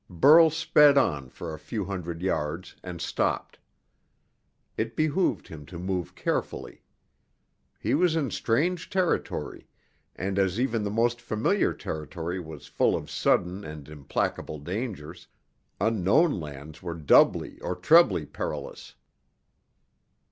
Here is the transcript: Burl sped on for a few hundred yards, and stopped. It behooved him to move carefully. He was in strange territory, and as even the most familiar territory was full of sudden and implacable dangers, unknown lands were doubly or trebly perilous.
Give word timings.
Burl 0.09 0.49
sped 0.49 0.97
on 0.97 1.29
for 1.29 1.53
a 1.53 1.59
few 1.59 1.85
hundred 1.85 2.23
yards, 2.23 2.75
and 2.81 2.99
stopped. 2.99 3.59
It 4.75 4.95
behooved 4.95 5.47
him 5.49 5.63
to 5.67 5.77
move 5.77 6.15
carefully. 6.15 6.81
He 7.79 7.93
was 7.93 8.15
in 8.15 8.31
strange 8.31 8.89
territory, 8.89 9.67
and 10.15 10.39
as 10.39 10.59
even 10.59 10.81
the 10.81 10.89
most 10.89 11.21
familiar 11.21 11.71
territory 11.71 12.39
was 12.39 12.65
full 12.65 12.95
of 12.95 13.11
sudden 13.11 13.63
and 13.63 13.87
implacable 13.87 14.57
dangers, 14.57 15.27
unknown 15.79 16.39
lands 16.39 16.81
were 16.81 16.95
doubly 16.95 17.59
or 17.59 17.75
trebly 17.75 18.25
perilous. 18.25 18.95